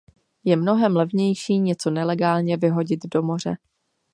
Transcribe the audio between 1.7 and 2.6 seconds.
nelegálně